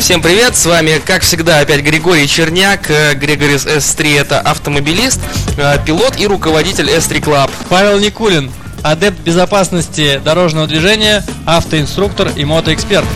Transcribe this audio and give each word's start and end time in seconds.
Всем 0.00 0.22
привет, 0.22 0.56
с 0.56 0.64
вами, 0.64 0.98
как 1.04 1.20
всегда, 1.20 1.60
опять 1.60 1.82
Григорий 1.82 2.26
Черняк, 2.26 2.90
э, 2.90 3.12
Григорис 3.12 3.66
S3 3.66 4.18
это 4.18 4.40
автомобилист, 4.40 5.20
э, 5.58 5.76
пилот 5.84 6.18
и 6.18 6.26
руководитель 6.26 6.88
S3 6.88 7.20
Club. 7.20 7.50
Павел 7.68 7.98
Никулин, 7.98 8.50
адепт 8.82 9.20
безопасности 9.20 10.18
дорожного 10.24 10.66
движения, 10.66 11.22
автоинструктор 11.44 12.32
и 12.34 12.46
мотоэксперт. 12.46 13.06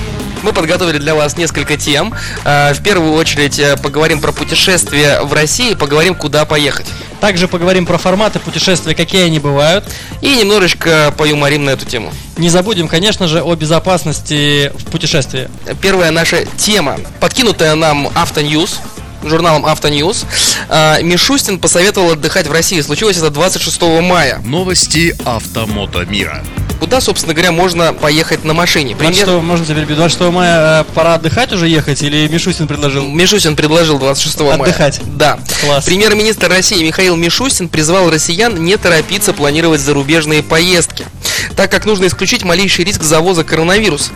Мы 0.44 0.52
подготовили 0.52 0.98
для 0.98 1.14
вас 1.14 1.38
несколько 1.38 1.78
тем. 1.78 2.12
Э, 2.44 2.74
В 2.74 2.82
первую 2.82 3.14
очередь 3.14 3.58
э, 3.58 3.78
поговорим 3.78 4.20
про 4.20 4.30
путешествия 4.30 5.22
в 5.22 5.32
России, 5.32 5.72
поговорим, 5.72 6.14
куда 6.14 6.44
поехать. 6.44 6.86
Также 7.18 7.48
поговорим 7.48 7.86
про 7.86 7.96
форматы 7.96 8.40
путешествия, 8.40 8.94
какие 8.94 9.22
они 9.24 9.38
бывают. 9.38 9.86
И 10.20 10.36
немножечко 10.36 11.14
поюморим 11.16 11.64
на 11.64 11.70
эту 11.70 11.86
тему. 11.86 12.12
Не 12.36 12.50
забудем, 12.50 12.88
конечно 12.88 13.26
же, 13.26 13.42
о 13.42 13.54
безопасности 13.54 14.70
в 14.74 14.84
путешествии. 14.90 15.48
Первая 15.80 16.10
наша 16.10 16.44
тема, 16.58 16.98
подкинутая 17.20 17.74
нам 17.74 18.10
Автоньюз, 18.14 18.80
журналом 19.24 19.64
Автоньюз. 19.64 20.26
Э, 20.68 21.00
Мишустин 21.02 21.58
посоветовал 21.58 22.10
отдыхать 22.10 22.46
в 22.48 22.52
России. 22.52 22.82
Случилось 22.82 23.16
это 23.16 23.30
26 23.30 23.80
мая. 24.02 24.42
Новости 24.44 25.16
автомото 25.24 26.04
мира 26.04 26.44
Куда, 26.84 27.00
собственно 27.00 27.32
говоря, 27.32 27.50
можно 27.50 27.94
поехать 27.94 28.44
на 28.44 28.52
машине? 28.52 28.94
26, 28.94 29.42
можно 29.42 29.64
теперь 29.64 29.86
26 29.86 30.30
мая 30.30 30.82
э, 30.82 30.84
пора 30.94 31.14
отдыхать 31.14 31.50
уже 31.50 31.66
ехать 31.66 32.02
или 32.02 32.28
Мишустин 32.28 32.66
предложил? 32.66 33.08
Мишустин 33.08 33.56
предложил 33.56 33.98
26 33.98 34.40
мая. 34.40 34.54
Отдыхать. 34.60 35.00
Да. 35.16 35.38
Класс. 35.62 35.86
Премьер-министр 35.86 36.50
России 36.50 36.84
Михаил 36.84 37.16
Мишустин 37.16 37.70
призвал 37.70 38.10
россиян 38.10 38.62
не 38.62 38.76
торопиться 38.76 39.32
планировать 39.32 39.80
зарубежные 39.80 40.42
поездки, 40.42 41.06
так 41.56 41.70
как 41.70 41.86
нужно 41.86 42.06
исключить 42.06 42.44
малейший 42.44 42.84
риск 42.84 43.02
завоза 43.02 43.44
коронавируса. 43.44 44.10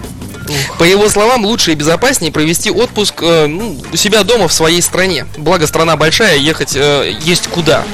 По 0.78 0.84
его 0.84 1.08
словам, 1.08 1.46
лучше 1.46 1.72
и 1.72 1.74
безопаснее 1.74 2.30
провести 2.30 2.70
отпуск 2.70 3.22
э, 3.22 3.46
ну, 3.46 3.80
у 3.90 3.96
себя 3.96 4.24
дома 4.24 4.46
в 4.46 4.52
своей 4.52 4.82
стране. 4.82 5.26
Благо 5.38 5.66
страна 5.66 5.96
большая, 5.96 6.36
ехать 6.36 6.76
э, 6.76 7.14
есть 7.24 7.48
куда. 7.48 7.84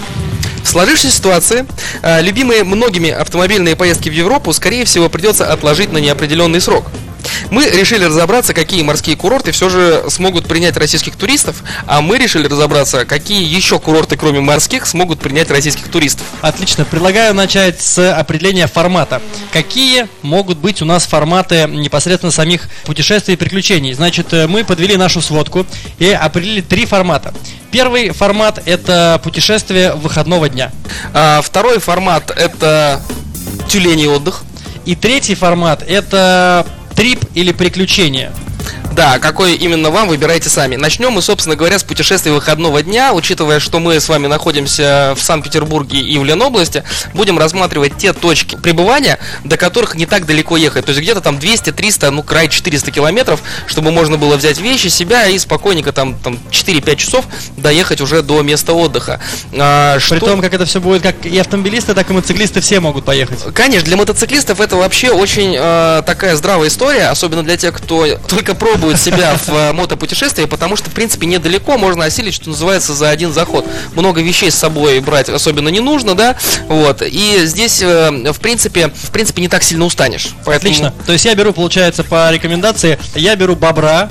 В 0.64 0.68
сложившейся 0.68 1.16
ситуации 1.16 1.66
э, 2.02 2.22
любимые 2.22 2.64
многими 2.64 3.10
автомобильные 3.10 3.76
поездки 3.76 4.08
в 4.08 4.12
Европу, 4.12 4.52
скорее 4.54 4.86
всего, 4.86 5.10
придется 5.10 5.52
отложить 5.52 5.92
на 5.92 5.98
неопределенный 5.98 6.60
срок. 6.60 6.86
Мы 7.50 7.68
решили 7.68 8.04
разобраться, 8.04 8.54
какие 8.54 8.82
морские 8.82 9.16
курорты 9.16 9.52
все 9.52 9.68
же 9.68 10.04
смогут 10.08 10.46
принять 10.46 10.76
российских 10.76 11.16
туристов, 11.16 11.62
а 11.86 12.00
мы 12.00 12.18
решили 12.18 12.46
разобраться, 12.46 13.04
какие 13.04 13.44
еще 13.44 13.78
курорты, 13.78 14.16
кроме 14.16 14.40
морских, 14.40 14.86
смогут 14.86 15.20
принять 15.20 15.50
российских 15.50 15.88
туристов. 15.88 16.26
Отлично. 16.40 16.84
Предлагаю 16.84 17.34
начать 17.34 17.80
с 17.80 18.12
определения 18.12 18.66
формата. 18.66 19.20
Какие 19.52 20.08
могут 20.22 20.58
быть 20.58 20.82
у 20.82 20.84
нас 20.84 21.06
форматы 21.06 21.66
непосредственно 21.68 22.32
самих 22.32 22.68
путешествий 22.84 23.34
и 23.34 23.36
приключений? 23.36 23.92
Значит, 23.92 24.32
э, 24.32 24.46
мы 24.46 24.64
подвели 24.64 24.96
нашу 24.96 25.20
сводку 25.20 25.66
и 25.98 26.10
определили 26.10 26.60
три 26.60 26.86
формата. 26.86 27.34
Первый 27.70 28.10
формат– 28.10 28.62
это 28.66 29.20
путешествие 29.24 29.94
выходного 29.94 30.48
дня. 30.48 30.70
А, 31.12 31.40
второй 31.42 31.80
формат 31.80 32.30
это 32.30 33.02
тюленей 33.68 34.06
отдых. 34.06 34.44
И 34.84 34.94
третий 34.94 35.34
формат– 35.34 35.82
это 35.88 36.66
трип 36.94 37.18
или 37.34 37.52
приключение. 37.52 38.32
Да, 38.94 39.18
какой 39.18 39.56
именно 39.56 39.90
вам, 39.90 40.06
выбирайте 40.06 40.48
сами. 40.48 40.76
Начнем 40.76 41.10
мы, 41.10 41.20
собственно 41.20 41.56
говоря, 41.56 41.80
с 41.80 41.82
путешествия 41.82 42.30
выходного 42.30 42.80
дня. 42.80 43.12
Учитывая, 43.12 43.58
что 43.58 43.80
мы 43.80 43.98
с 43.98 44.08
вами 44.08 44.28
находимся 44.28 45.14
в 45.16 45.22
Санкт-Петербурге 45.22 45.98
и 45.98 46.16
в 46.16 46.24
Ленобласти, 46.24 46.84
будем 47.12 47.36
рассматривать 47.36 47.96
те 47.98 48.12
точки 48.12 48.54
пребывания, 48.54 49.18
до 49.42 49.56
которых 49.56 49.96
не 49.96 50.06
так 50.06 50.26
далеко 50.26 50.56
ехать. 50.56 50.84
То 50.84 50.90
есть 50.90 51.02
где-то 51.02 51.20
там 51.20 51.38
200-300, 51.38 52.10
ну 52.10 52.22
край 52.22 52.48
400 52.48 52.92
километров, 52.92 53.42
чтобы 53.66 53.90
можно 53.90 54.16
было 54.16 54.36
взять 54.36 54.60
вещи, 54.60 54.86
себя 54.86 55.26
и 55.26 55.38
спокойненько 55.40 55.90
там, 55.90 56.14
там 56.16 56.38
4-5 56.52 56.96
часов 56.96 57.24
доехать 57.56 58.00
уже 58.00 58.22
до 58.22 58.42
места 58.42 58.74
отдыха. 58.74 59.18
А, 59.54 59.98
При 60.08 60.20
том, 60.20 60.40
как 60.40 60.54
это 60.54 60.66
все 60.66 60.80
будет, 60.80 61.02
как 61.02 61.26
и 61.26 61.36
автомобилисты, 61.36 61.94
так 61.94 62.08
и 62.10 62.12
мотоциклисты 62.12 62.60
все 62.60 62.78
могут 62.78 63.04
поехать. 63.04 63.40
Конечно, 63.54 63.86
для 63.86 63.96
мотоциклистов 63.96 64.60
это 64.60 64.76
вообще 64.76 65.10
очень 65.10 65.56
э, 65.58 66.02
такая 66.06 66.36
здравая 66.36 66.68
история, 66.68 67.08
особенно 67.08 67.42
для 67.42 67.56
тех, 67.56 67.74
кто 67.74 68.06
только 68.28 68.54
пробует 68.54 68.83
себя 68.92 69.36
в 69.36 69.48
э, 69.48 69.72
мотопутешествии, 69.72 70.44
потому 70.44 70.76
что, 70.76 70.90
в 70.90 70.92
принципе, 70.92 71.26
недалеко 71.26 71.78
можно 71.78 72.04
осилить, 72.04 72.34
что 72.34 72.50
называется, 72.50 72.94
за 72.94 73.10
один 73.10 73.32
заход. 73.32 73.66
Много 73.94 74.20
вещей 74.20 74.50
с 74.50 74.54
собой 74.54 75.00
брать 75.00 75.28
особенно 75.28 75.68
не 75.68 75.80
нужно, 75.80 76.14
да, 76.14 76.36
вот, 76.68 77.02
и 77.02 77.42
здесь, 77.44 77.82
э, 77.82 78.32
в 78.32 78.40
принципе, 78.40 78.88
в 78.88 79.10
принципе, 79.10 79.42
не 79.42 79.48
так 79.48 79.62
сильно 79.62 79.84
устанешь. 79.84 80.30
Поэтому... 80.44 80.72
Отлично. 80.72 80.94
То 81.06 81.12
есть 81.12 81.24
я 81.24 81.34
беру, 81.34 81.52
получается, 81.52 82.04
по 82.04 82.30
рекомендации, 82.30 82.98
я 83.14 83.36
беру 83.36 83.56
бобра, 83.56 84.10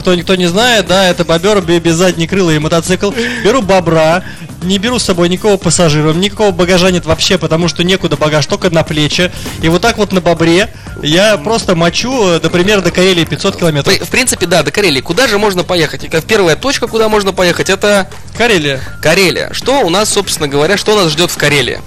кто 0.00 0.14
никто 0.14 0.34
не 0.34 0.46
знает, 0.46 0.86
да, 0.86 1.06
это 1.08 1.24
бобер 1.24 1.60
бе- 1.60 1.78
без 1.78 1.94
задней 1.94 2.26
крылы 2.26 2.56
и 2.56 2.58
мотоцикл. 2.58 3.12
Беру 3.44 3.62
бобра, 3.62 4.24
не 4.62 4.78
беру 4.78 4.98
с 4.98 5.04
собой 5.04 5.28
никакого 5.28 5.56
пассажира, 5.56 6.12
никакого 6.12 6.50
багажа 6.50 6.90
нет 6.90 7.06
вообще, 7.06 7.38
потому 7.38 7.68
что 7.68 7.84
некуда 7.84 8.16
багаж, 8.16 8.46
только 8.46 8.70
на 8.70 8.82
плечи. 8.82 9.30
И 9.62 9.68
вот 9.68 9.82
так 9.82 9.96
вот 9.98 10.12
на 10.12 10.20
бобре 10.20 10.68
я 11.02 11.36
просто 11.36 11.74
мочу, 11.76 12.26
э, 12.28 12.40
например, 12.42 12.80
до 12.82 12.90
Карелии 12.90 13.24
500 13.24 13.56
километров. 13.56 13.94
В 14.00 14.10
принципе, 14.10 14.46
да, 14.46 14.62
до 14.62 14.70
Карелии. 14.70 15.00
Куда 15.00 15.28
же 15.28 15.38
можно 15.38 15.62
поехать? 15.62 16.04
И 16.04 16.08
Первая 16.26 16.56
точка, 16.56 16.86
куда 16.86 17.08
можно 17.08 17.32
поехать, 17.32 17.70
это 17.70 18.08
Карелия. 18.36 18.80
Карелия. 19.00 19.52
Что 19.52 19.80
у 19.80 19.90
нас, 19.90 20.10
собственно 20.10 20.48
говоря, 20.48 20.76
что 20.76 20.96
нас 20.96 21.12
ждет 21.12 21.30
в 21.30 21.36
Карелии? 21.36 21.80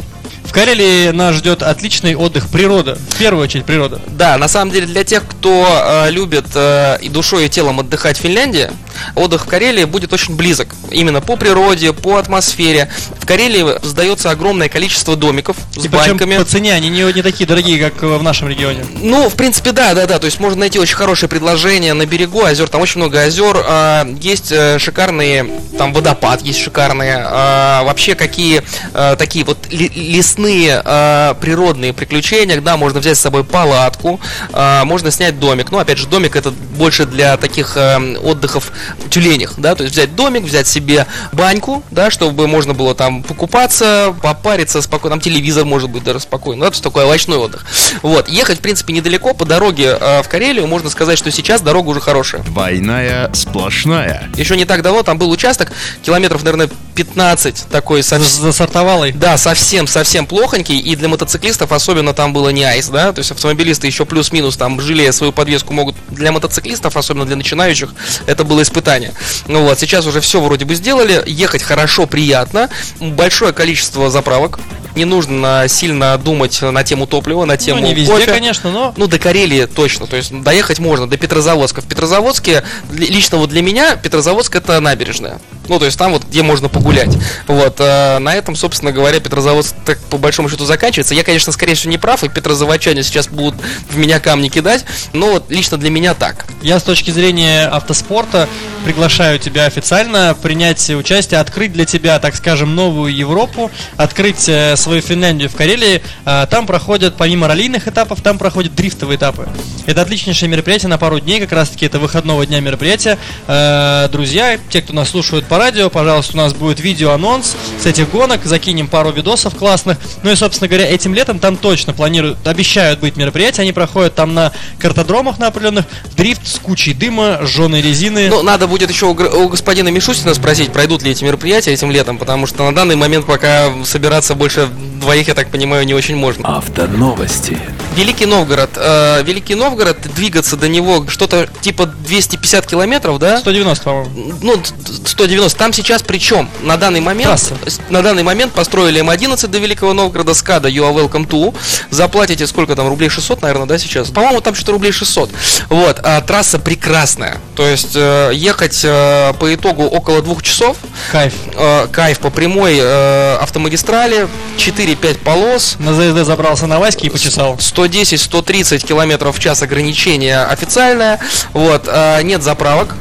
В 0.53 0.55
Карелии 0.55 1.09
нас 1.09 1.37
ждет 1.37 1.63
отличный 1.63 2.13
отдых, 2.13 2.47
природа. 2.47 2.95
В 3.09 3.17
первую 3.17 3.43
очередь 3.45 3.65
природа. 3.65 3.99
Да, 4.05 4.37
на 4.37 4.47
самом 4.47 4.71
деле 4.71 4.85
для 4.85 5.03
тех, 5.03 5.25
кто 5.25 5.65
э, 5.67 6.11
любит 6.11 6.45
э, 6.53 6.99
и 7.01 7.09
душой, 7.09 7.47
и 7.47 7.49
телом 7.49 7.79
отдыхать 7.79 8.19
в 8.19 8.21
Финляндии, 8.21 8.69
отдых 9.15 9.45
в 9.45 9.49
Карелии 9.49 9.83
будет 9.85 10.13
очень 10.13 10.35
близок. 10.35 10.69
Именно 10.91 11.21
по 11.21 11.35
природе, 11.35 11.93
по 11.93 12.17
атмосфере. 12.17 12.89
В 13.19 13.25
Карелии 13.25 13.65
сдается 13.85 14.31
огромное 14.31 14.69
количество 14.69 15.15
домиков 15.15 15.57
с 15.77 15.85
И 15.85 15.87
баньками. 15.87 16.37
по 16.37 16.45
цене 16.45 16.73
они 16.73 16.89
не, 16.89 17.01
не 17.13 17.21
такие 17.21 17.45
дорогие, 17.47 17.79
как 17.89 18.01
э, 18.03 18.17
в 18.17 18.23
нашем 18.23 18.47
регионе. 18.49 18.85
Ну, 19.01 19.29
в 19.29 19.35
принципе, 19.35 19.71
да, 19.71 19.93
да, 19.93 20.05
да. 20.05 20.19
То 20.19 20.25
есть 20.25 20.39
можно 20.39 20.59
найти 20.59 20.79
очень 20.79 20.95
хорошие 20.95 21.29
предложения 21.29 21.93
на 21.93 22.05
берегу 22.05 22.43
озер. 22.43 22.67
Там 22.69 22.81
очень 22.81 22.99
много 22.99 23.21
озер. 23.21 23.55
а, 23.65 24.05
Есть 24.19 24.51
э, 24.51 24.77
шикарные, 24.79 25.45
там 25.77 25.93
водопад 25.93 26.41
есть 26.41 26.59
шикарные. 26.59 27.23
а, 27.25 27.83
Вообще 27.83 28.15
какие 28.15 28.61
э, 28.93 29.15
такие 29.17 29.45
вот 29.45 29.57
лесные 29.71 30.81
э, 30.83 31.33
природные 31.39 31.93
приключения. 31.93 32.59
Да, 32.61 32.77
можно 32.77 32.99
взять 32.99 33.17
с 33.17 33.21
собой 33.21 33.43
палатку, 33.43 34.19
а, 34.51 34.85
можно 34.85 35.11
снять 35.11 35.39
домик. 35.39 35.71
Ну, 35.71 35.79
опять 35.79 35.97
же, 35.97 36.07
домик 36.07 36.35
это 36.35 36.51
больше 36.51 37.05
для 37.05 37.37
таких 37.37 37.73
э, 37.77 38.17
отдыхов 38.17 38.71
тюленях, 39.09 39.53
да. 39.57 39.75
То 39.75 39.83
есть 39.83 39.95
взять 39.95 40.15
домик, 40.15 40.43
взять 40.43 40.67
себе 40.67 41.07
баньку, 41.31 41.83
да, 41.91 42.11
чтобы 42.11 42.47
можно 42.47 42.73
было 42.73 42.95
там 42.95 43.23
покупаться, 43.23 44.15
попариться 44.21 44.81
спокойно. 44.81 45.15
Там 45.15 45.21
телевизор 45.21 45.65
может 45.65 45.89
быть 45.89 46.03
даже 46.03 46.19
спокойно. 46.19 46.61
Да, 46.61 46.67
то 46.67 46.73
есть 46.73 46.83
такой 46.83 47.03
овощной 47.03 47.37
отдых. 47.37 47.65
Вот. 48.01 48.27
Ехать, 48.29 48.59
в 48.59 48.61
принципе, 48.61 48.93
недалеко 48.93 49.33
по 49.33 49.45
дороге 49.45 49.97
э, 49.99 50.23
в 50.23 50.29
Карелию. 50.29 50.67
Можно 50.67 50.89
сказать, 50.89 51.17
что 51.17 51.31
сейчас 51.31 51.61
дорога 51.61 51.89
уже 51.89 51.99
хорошая. 51.99 52.43
Двойная 52.43 53.29
сплошная 53.33 54.29
Еще 54.35 54.55
не 54.57 54.65
так 54.65 54.81
давно 54.81 55.03
там 55.03 55.17
был 55.17 55.29
участок, 55.29 55.71
километров, 56.01 56.43
наверное, 56.43 56.69
15 56.95 57.67
такой 57.71 58.03
совсем. 58.03 58.43
за 58.43 58.51
сортовалой. 58.51 59.11
Да, 59.11 59.37
совсем, 59.37 59.87
совсем 59.87 60.25
плохонький, 60.25 60.79
и 60.79 60.95
для 60.95 61.07
мотоциклистов 61.07 61.71
особенно 61.71 62.13
там 62.13 62.33
было 62.33 62.49
не 62.49 62.63
айс, 62.63 62.89
да, 62.89 63.11
то 63.11 63.19
есть 63.19 63.31
автомобилисты 63.31 63.87
еще 63.87 64.05
плюс-минус 64.05 64.57
там, 64.57 64.79
жалея 64.79 65.11
свою 65.11 65.31
подвеску, 65.33 65.73
могут 65.73 65.95
для 66.09 66.31
мотоциклистов, 66.31 66.95
особенно 66.97 67.25
для 67.25 67.35
начинающих, 67.35 67.93
это 68.25 68.43
было 68.43 68.61
испытание. 68.77 69.13
Ну 69.47 69.63
вот, 69.63 69.79
сейчас 69.79 70.05
уже 70.07 70.19
все 70.19 70.41
вроде 70.41 70.65
бы 70.65 70.73
сделали, 70.75 71.21
ехать 71.27 71.61
хорошо, 71.61 72.07
приятно, 72.07 72.69
большое 72.99 73.53
количество 73.53 74.09
заправок, 74.09 74.59
не 74.95 75.05
нужно 75.05 75.65
сильно 75.67 76.17
думать 76.17 76.59
на 76.61 76.83
тему 76.83 77.05
топлива, 77.07 77.45
на 77.45 77.57
тему 77.57 77.81
Ну, 77.81 77.87
не 77.87 77.93
везде, 77.93 78.11
кофе. 78.11 78.31
конечно, 78.31 78.71
но 78.71 78.93
Ну, 78.97 79.07
до 79.07 79.17
Карелии 79.19 79.65
точно. 79.65 80.05
То 80.07 80.15
есть 80.15 80.31
доехать 80.41 80.79
можно, 80.79 81.07
до 81.07 81.17
Петрозаводска. 81.17 81.81
В 81.81 81.85
Петрозаводске, 81.85 82.63
ли- 82.91 83.07
лично 83.07 83.37
вот 83.37 83.49
для 83.49 83.61
меня, 83.61 83.95
Петрозаводск 83.95 84.55
это 84.55 84.79
набережная. 84.79 85.39
Ну, 85.67 85.79
то 85.79 85.85
есть 85.85 85.97
там 85.97 86.11
вот, 86.11 86.23
где 86.25 86.43
можно 86.43 86.69
погулять. 86.69 87.17
Вот, 87.47 87.77
э, 87.79 88.19
на 88.19 88.35
этом, 88.35 88.55
собственно 88.55 88.91
говоря, 88.91 89.19
Петрозаводск 89.19 89.75
так 89.85 89.99
по 90.09 90.17
большому 90.17 90.49
счету 90.49 90.65
заканчивается. 90.65 91.15
Я, 91.15 91.23
конечно, 91.23 91.51
скорее 91.51 91.75
всего, 91.75 91.91
не 91.91 91.97
прав, 91.97 92.23
и 92.23 92.29
петрозаводчане 92.29 93.03
сейчас 93.03 93.27
будут 93.27 93.55
в 93.89 93.97
меня 93.97 94.19
камни 94.19 94.49
кидать, 94.49 94.85
но 95.13 95.31
вот 95.31 95.49
лично 95.49 95.77
для 95.77 95.89
меня 95.89 96.13
так. 96.13 96.45
Я 96.61 96.79
с 96.79 96.83
точки 96.83 97.11
зрения 97.11 97.67
автоспорта 97.67 98.47
приглашаю 98.83 99.39
тебя 99.39 99.65
официально 99.65 100.35
принять 100.39 100.89
участие, 100.89 101.39
открыть 101.39 101.71
для 101.73 101.85
тебя, 101.85 102.19
так 102.19 102.35
скажем, 102.35 102.75
новую 102.75 103.15
Европу, 103.15 103.71
открыть 103.97 104.47
э, 104.49 104.75
свою 104.75 105.01
Финляндию 105.01 105.49
в 105.49 105.55
Карелии. 105.55 106.01
Э, 106.25 106.45
там 106.49 106.67
проходят, 106.67 107.15
помимо 107.17 107.47
раллийных 107.47 107.87
этапов, 107.87 108.21
там 108.21 108.37
проходят 108.37 108.75
дрифтовые 108.75 109.17
этапы. 109.17 109.47
Это 109.85 110.01
отличнейшее 110.01 110.49
мероприятие 110.49 110.89
на 110.89 110.97
пару 110.97 111.19
дней, 111.19 111.39
как 111.39 111.51
раз 111.53 111.69
таки 111.69 111.85
это 111.85 111.99
выходного 111.99 112.45
дня 112.45 112.59
мероприятия. 112.59 113.17
Э, 113.47 114.09
друзья, 114.11 114.59
те, 114.69 114.81
кто 114.81 114.93
нас 114.93 115.09
слушают 115.09 115.45
по 115.53 115.59
радио, 115.59 115.91
пожалуйста, 115.91 116.33
у 116.33 116.37
нас 116.37 116.51
будет 116.51 116.79
видео-анонс 116.79 117.55
с 117.79 117.85
этих 117.85 118.09
гонок, 118.09 118.43
закинем 118.43 118.87
пару 118.87 119.11
видосов 119.11 119.53
классных. 119.53 119.99
Ну 120.23 120.31
и, 120.31 120.35
собственно 120.35 120.67
говоря, 120.67 120.89
этим 120.89 121.13
летом 121.13 121.37
там 121.37 121.57
точно 121.57 121.93
планируют, 121.93 122.47
обещают 122.47 123.01
быть 123.01 123.17
мероприятия, 123.17 123.61
они 123.61 123.71
проходят 123.71 124.15
там 124.15 124.33
на 124.33 124.51
картодромах 124.79 125.37
на 125.37 125.45
определенных, 125.45 125.85
дрифт 126.17 126.47
с 126.47 126.57
кучей 126.57 126.95
дыма, 126.95 127.41
жженой 127.43 127.83
резины. 127.83 128.29
Ну, 128.29 128.41
надо 128.41 128.65
будет 128.65 128.89
еще 128.89 129.05
у, 129.05 129.11
у 129.11 129.47
господина 129.47 129.89
Мишустина 129.89 130.33
спросить, 130.33 130.71
пройдут 130.71 131.03
ли 131.03 131.11
эти 131.11 131.23
мероприятия 131.23 131.71
этим 131.71 131.91
летом, 131.91 132.17
потому 132.17 132.47
что 132.47 132.63
на 132.63 132.73
данный 132.73 132.95
момент 132.95 133.27
пока 133.27 133.71
собираться 133.85 134.33
больше 134.33 134.67
двоих, 134.99 135.27
я 135.27 135.35
так 135.35 135.51
понимаю, 135.51 135.85
не 135.85 135.93
очень 135.93 136.15
можно. 136.15 136.57
Автоновости. 136.57 137.59
Великий 137.95 138.25
Новгород. 138.25 138.71
Э, 138.75 139.21
Великий 139.23 139.55
Новгород, 139.55 139.97
двигаться 140.15 140.55
до 140.57 140.67
него 140.67 141.05
что-то 141.07 141.47
типа 141.61 141.85
250 141.85 142.65
километров, 142.65 143.19
да? 143.19 143.37
190, 143.39 143.83
по-моему. 143.83 144.33
Ну, 144.41 144.57
т- 144.57 144.71
190. 145.09 145.57
Там 145.57 145.73
сейчас 145.73 146.01
причем 146.01 146.49
на 146.61 146.77
данный 146.77 147.01
момент 147.01 147.29
Трасса. 147.29 147.55
на 147.89 148.01
данный 148.01 148.23
момент 148.23 148.53
построили 148.53 149.01
М11 149.03 149.47
до 149.47 149.57
Великого 149.59 149.93
Новгорода, 149.93 150.33
СКАДа, 150.33 150.69
You 150.69 150.83
are 150.89 150.93
welcome 150.93 151.27
to. 151.27 151.53
Заплатите 151.89 152.47
сколько 152.47 152.75
там, 152.75 152.87
рублей 152.87 153.09
600, 153.09 153.41
наверное, 153.41 153.67
да, 153.67 153.77
сейчас? 153.77 154.09
По-моему, 154.09 154.41
там 154.41 154.55
что-то 154.55 154.71
рублей 154.73 154.91
600. 154.91 155.29
Вот, 155.69 155.99
а 156.03 156.21
трасса 156.21 156.59
прекрасная. 156.59 157.37
То 157.55 157.65
есть 157.67 157.91
э, 157.95 158.31
ехать 158.33 158.81
э, 158.83 159.33
по 159.39 159.53
итогу 159.53 159.83
около 159.83 160.21
двух 160.21 160.41
часов. 160.41 160.77
Кайф. 161.11 161.33
Э, 161.55 161.87
кайф 161.91 162.19
по 162.19 162.29
прямой 162.29 162.77
э, 162.79 163.35
автомагистрали, 163.41 164.27
4-5 164.57 165.19
полос. 165.19 165.75
На 165.79 165.93
ЗСД 165.93 166.25
забрался 166.25 166.67
на 166.67 166.79
Ваське 166.79 167.07
и 167.07 167.09
почесал. 167.09 167.57
110-130 167.85 168.85
километров 168.85 169.37
в 169.37 169.39
час 169.39 169.61
ограничение 169.61 170.39
официальное. 170.43 171.19
Вот, 171.53 171.83
а, 171.87 172.21
нет 172.21 172.43
заправок 172.43 172.95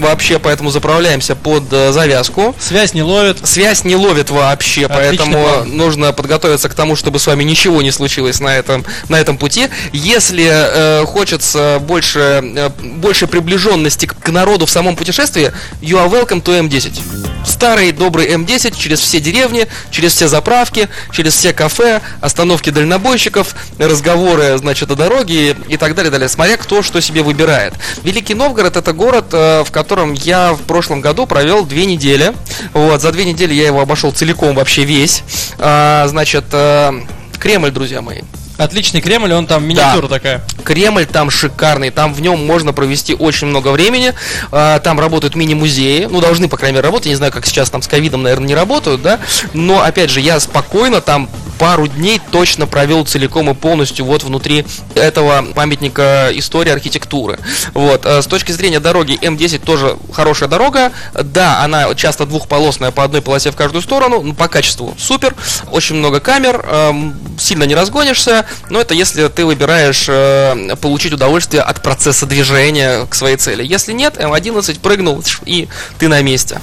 вообще, 0.00 0.38
поэтому 0.38 0.70
заправляемся 0.70 1.34
под 1.34 1.64
э, 1.72 1.92
завязку. 1.92 2.54
Связь 2.58 2.94
не 2.94 3.02
ловит. 3.02 3.46
Связь 3.46 3.84
не 3.84 3.96
ловит 3.96 4.30
вообще, 4.30 4.86
Отличный 4.86 5.18
поэтому 5.18 5.42
план. 5.42 5.76
нужно 5.76 6.12
подготовиться 6.12 6.68
к 6.68 6.74
тому, 6.74 6.96
чтобы 6.96 7.18
с 7.18 7.26
вами 7.26 7.44
ничего 7.44 7.82
не 7.82 7.90
случилось 7.90 8.40
на 8.40 8.56
этом, 8.56 8.84
на 9.08 9.16
этом 9.16 9.38
пути. 9.38 9.68
Если 9.92 10.48
э, 10.48 11.04
хочется 11.06 11.78
больше, 11.80 12.42
э, 12.42 12.70
больше 12.80 13.26
приближенности 13.26 14.06
к, 14.06 14.16
к 14.18 14.28
народу 14.30 14.66
в 14.66 14.70
самом 14.70 14.96
путешествии, 14.96 15.52
you 15.80 15.98
are 15.98 16.08
welcome 16.08 16.42
to 16.42 16.68
M10. 16.68 17.27
Старый 17.46 17.92
добрый 17.92 18.26
М10 18.28 18.76
через 18.76 19.00
все 19.00 19.20
деревни, 19.20 19.66
через 19.90 20.14
все 20.14 20.28
заправки, 20.28 20.88
через 21.12 21.34
все 21.34 21.52
кафе, 21.52 22.00
остановки 22.20 22.70
дальнобойщиков, 22.70 23.54
разговоры, 23.78 24.58
значит, 24.58 24.90
о 24.90 24.96
дороге 24.96 25.56
и 25.68 25.76
так 25.76 25.94
далее, 25.94 26.10
далее, 26.10 26.28
смотря 26.28 26.56
кто 26.56 26.82
что 26.82 27.00
себе 27.00 27.22
выбирает. 27.22 27.74
Великий 28.02 28.34
Новгород 28.34 28.76
это 28.76 28.92
город, 28.92 29.26
э, 29.32 29.64
в 29.64 29.70
котором 29.70 30.12
я 30.12 30.52
в 30.52 30.62
прошлом 30.62 31.00
году 31.00 31.26
провел 31.26 31.64
две 31.64 31.86
недели. 31.86 32.32
Вот, 32.72 33.00
за 33.00 33.12
две 33.12 33.24
недели 33.24 33.54
я 33.54 33.66
его 33.66 33.80
обошел 33.80 34.12
целиком 34.12 34.54
вообще 34.54 34.84
весь. 34.84 35.22
А, 35.58 36.06
значит, 36.08 36.44
э, 36.52 36.92
Кремль, 37.38 37.70
друзья 37.70 38.02
мои. 38.02 38.22
Отличный 38.58 39.00
Кремль, 39.00 39.32
он 39.32 39.46
там 39.46 39.64
миниатюра 39.64 40.08
такая. 40.08 40.42
Кремль 40.64 41.06
там 41.06 41.30
шикарный, 41.30 41.90
там 41.90 42.12
в 42.12 42.20
нем 42.20 42.44
можно 42.44 42.72
провести 42.72 43.14
очень 43.14 43.46
много 43.46 43.68
времени, 43.68 44.12
А, 44.50 44.80
там 44.80 44.98
работают 44.98 45.36
мини-музеи, 45.36 46.08
ну 46.10 46.20
должны, 46.20 46.48
по 46.48 46.56
крайней 46.56 46.74
мере, 46.74 46.84
работать, 46.84 47.06
я 47.06 47.12
не 47.12 47.16
знаю, 47.16 47.32
как 47.32 47.46
сейчас 47.46 47.70
там 47.70 47.82
с 47.82 47.86
ковидом, 47.86 48.22
наверное, 48.24 48.48
не 48.48 48.54
работают, 48.54 49.00
да, 49.00 49.20
но, 49.54 49.82
опять 49.82 50.10
же, 50.10 50.20
я 50.20 50.40
спокойно 50.40 51.00
там 51.00 51.28
пару 51.58 51.86
дней 51.88 52.20
точно 52.30 52.66
провел 52.66 53.04
целиком 53.04 53.50
и 53.50 53.54
полностью 53.54 54.04
вот 54.04 54.22
внутри 54.22 54.64
этого 54.94 55.44
памятника 55.54 56.30
истории 56.32 56.70
архитектуры. 56.70 57.38
Вот, 57.74 58.06
а, 58.06 58.22
с 58.22 58.26
точки 58.26 58.52
зрения 58.52 58.80
дороги 58.80 59.18
М10 59.20 59.58
тоже 59.58 59.96
хорошая 60.12 60.48
дорога, 60.48 60.92
да, 61.14 61.62
она 61.62 61.94
часто 61.94 62.26
двухполосная 62.26 62.90
по 62.90 63.04
одной 63.04 63.22
полосе 63.22 63.50
в 63.50 63.56
каждую 63.56 63.82
сторону, 63.82 64.22
но 64.22 64.34
по 64.34 64.48
качеству 64.48 64.94
супер, 64.98 65.34
очень 65.70 65.96
много 65.96 66.20
камер, 66.20 66.64
эм, 66.68 67.18
сильно 67.38 67.64
не 67.64 67.74
разгонишься, 67.74 68.46
но 68.70 68.80
это 68.80 68.94
если 68.94 69.28
ты 69.28 69.44
выбираешь 69.44 70.06
э, 70.08 70.76
получить 70.80 71.12
удовольствие 71.12 71.62
от 71.62 71.82
процесса 71.82 72.26
движения 72.26 73.06
к 73.06 73.14
своей 73.14 73.36
цели. 73.36 73.64
Если 73.64 73.92
нет, 73.92 74.16
М11 74.16 74.80
прыгнул 74.80 75.22
и 75.44 75.68
ты 75.98 76.08
на 76.08 76.22
месте. 76.22 76.60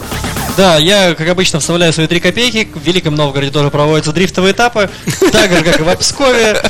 Да, 0.58 0.78
я, 0.78 1.16
как 1.16 1.28
обычно, 1.28 1.60
вставляю 1.60 1.92
свои 1.92 2.08
три 2.08 2.22
копейки. 2.22 2.70
В 2.74 2.82
Великом 2.82 3.16
Новгороде 3.16 3.52
тоже 3.52 3.70
проводятся 3.70 4.14
дрифтовые 4.14 4.54
этапы. 4.54 4.85
Так 5.32 5.52
же, 5.52 5.64
как 5.64 5.80
и 5.80 5.84
в 5.84 5.96
Пскове. 5.98 6.62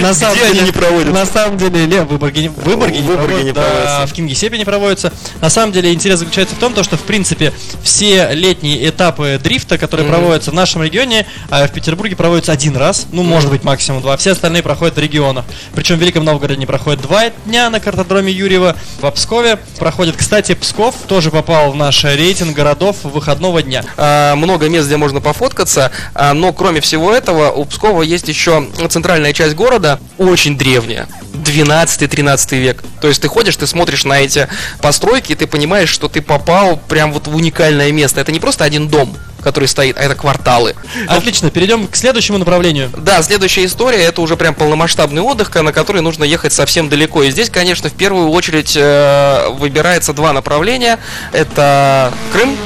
На 0.00 0.14
самом 0.14 0.34
Где 0.36 0.44
они 0.44 0.54
деле- 0.54 0.66
не 0.66 0.72
проводятся? 0.72 1.12
На 1.14 1.26
самом 1.26 1.58
деле, 1.58 1.86
Лев, 1.86 2.04
в 2.04 2.08
Выборге 2.08 2.42
не, 2.42 2.48
Выборге 2.48 3.00
не 3.00 3.08
проводятся, 3.08 3.44
не 3.44 3.52
да, 3.52 4.06
в 4.06 4.12
Кингисеппе 4.12 4.58
не 4.58 4.64
проводятся. 4.64 5.12
На 5.40 5.50
самом 5.50 5.72
деле, 5.72 5.92
интерес 5.92 6.18
заключается 6.18 6.54
в 6.54 6.58
том, 6.58 6.74
то, 6.74 6.82
что, 6.82 6.96
в 6.96 7.02
принципе, 7.02 7.52
все 7.82 8.30
летние 8.32 8.88
этапы 8.88 9.40
дрифта, 9.42 9.78
которые 9.78 10.08
проводятся 10.08 10.50
в 10.50 10.54
нашем 10.54 10.82
регионе, 10.82 11.26
а 11.50 11.66
в 11.66 11.72
Петербурге 11.72 12.16
проводятся 12.16 12.52
один 12.52 12.76
раз, 12.76 13.06
ну, 13.12 13.22
может 13.22 13.50
быть, 13.50 13.64
максимум 13.64 14.00
два. 14.02 14.16
Все 14.16 14.32
остальные 14.32 14.62
проходят 14.62 14.96
в 14.96 14.98
регионах. 14.98 15.44
Причем 15.74 15.96
в 15.96 16.00
Великом 16.00 16.24
Новгороде 16.24 16.54
они 16.54 16.66
проходят 16.66 17.00
два 17.02 17.30
дня 17.46 17.70
на 17.70 17.80
картодроме 17.80 18.32
Юрьева. 18.32 18.76
В 19.00 19.10
Пскове 19.10 19.58
проходит, 19.78 20.16
кстати, 20.16 20.54
Псков 20.54 20.94
тоже 21.06 21.30
попал 21.30 21.72
в 21.72 21.76
наш 21.76 22.04
рейтинг 22.04 22.54
городов 22.56 22.96
выходного 23.02 23.62
дня. 23.62 23.84
А, 23.96 24.34
много 24.34 24.68
мест, 24.68 24.86
где 24.86 24.96
можно 24.96 25.20
пофоткаться, 25.20 25.90
а, 26.14 26.34
но 26.34 26.52
кроме 26.52 26.80
всего 26.80 27.12
этого 27.12 27.47
у 27.50 27.64
Пскова 27.64 28.02
есть 28.02 28.28
еще 28.28 28.66
центральная 28.88 29.32
часть 29.32 29.54
города, 29.54 30.00
очень 30.18 30.56
древняя. 30.56 31.08
12-13 31.32 32.58
век. 32.58 32.82
То 33.00 33.08
есть 33.08 33.22
ты 33.22 33.28
ходишь, 33.28 33.56
ты 33.56 33.66
смотришь 33.66 34.04
на 34.04 34.20
эти 34.20 34.48
постройки, 34.80 35.32
и 35.32 35.34
ты 35.34 35.46
понимаешь, 35.46 35.88
что 35.88 36.08
ты 36.08 36.20
попал 36.20 36.76
прям 36.88 37.12
вот 37.12 37.26
в 37.26 37.34
уникальное 37.34 37.92
место. 37.92 38.20
Это 38.20 38.32
не 38.32 38.40
просто 38.40 38.64
один 38.64 38.88
дом, 38.88 39.16
который 39.42 39.68
стоит, 39.68 39.96
а 39.98 40.02
это 40.02 40.14
кварталы. 40.14 40.74
Отлично, 41.08 41.50
перейдем 41.50 41.86
к 41.86 41.96
следующему 41.96 42.38
направлению. 42.38 42.90
Да, 42.96 43.22
следующая 43.22 43.64
история 43.64 44.02
это 44.04 44.20
уже 44.20 44.36
прям 44.36 44.54
полномасштабный 44.54 45.22
отдых, 45.22 45.54
на 45.54 45.72
который 45.72 46.02
нужно 46.02 46.24
ехать 46.24 46.52
совсем 46.52 46.88
далеко. 46.88 47.22
И 47.22 47.30
здесь, 47.30 47.50
конечно, 47.50 47.88
в 47.88 47.94
первую 47.94 48.30
очередь 48.30 48.76
э, 48.76 49.48
выбирается 49.50 50.12
два 50.12 50.32
направления. 50.32 50.98
Это 51.32 52.12
Крым, 52.32 52.56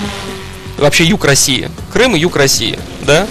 вообще 0.79 1.05
юг 1.05 1.25
России. 1.25 1.71
Крым 1.93 2.17
и 2.17 2.19
юг 2.19 2.37
России, 2.37 2.79
да? 3.03 3.27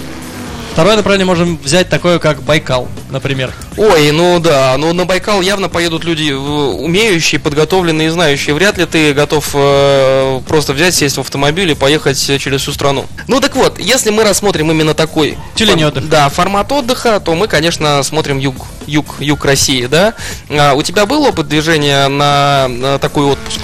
Второе 0.71 0.95
направление 0.95 1.25
можем 1.25 1.57
взять 1.57 1.89
такое, 1.89 2.17
как 2.17 2.41
Байкал, 2.43 2.87
например. 3.09 3.53
Ой, 3.75 4.11
ну 4.11 4.39
да, 4.39 4.73
ну 4.77 4.93
на 4.93 5.05
Байкал 5.05 5.41
явно 5.41 5.67
поедут 5.67 6.05
люди 6.05 6.31
э, 6.31 6.35
умеющие, 6.35 7.41
подготовленные 7.41 8.07
и 8.07 8.09
знающие. 8.09 8.55
Вряд 8.55 8.77
ли 8.77 8.85
ты 8.85 9.13
готов 9.13 9.49
э, 9.53 10.39
просто 10.47 10.71
взять, 10.71 10.95
сесть 10.95 11.17
в 11.17 11.19
автомобиль 11.19 11.69
и 11.71 11.75
поехать 11.75 12.17
через 12.39 12.61
всю 12.61 12.71
страну. 12.71 13.05
Ну 13.27 13.41
так 13.41 13.55
вот, 13.57 13.79
если 13.79 14.11
мы 14.11 14.23
рассмотрим 14.23 14.71
именно 14.71 14.93
такой 14.93 15.37
Тюлень 15.55 15.83
отдых. 15.83 16.07
Да, 16.07 16.29
формат 16.29 16.71
отдыха, 16.71 17.19
то 17.19 17.35
мы, 17.35 17.49
конечно, 17.49 18.01
смотрим 18.01 18.37
юг, 18.37 18.55
юг, 18.87 19.15
юг 19.19 19.43
России, 19.43 19.87
да. 19.87 20.13
А, 20.49 20.73
у 20.73 20.83
тебя 20.83 21.05
был 21.05 21.23
опыт 21.23 21.49
движения 21.49 22.07
на, 22.07 22.69
на 22.69 22.97
такой 22.97 23.25
отпуск? 23.25 23.59